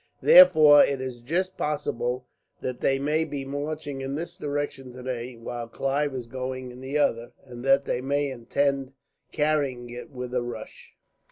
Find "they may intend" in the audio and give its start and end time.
7.85-8.93